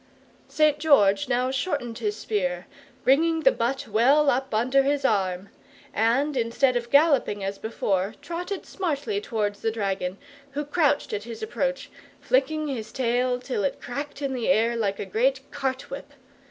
[0.47, 0.79] St.
[0.79, 2.65] George now shortened his spear,
[3.03, 5.49] bringing the butt well up under his arm;
[5.93, 10.17] and, instead of galloping as before, trotted smartly towards the dragon,
[10.53, 14.97] who crouched at his approach, flicking his tail till it cracked in the air like
[14.97, 16.13] a great cart whip.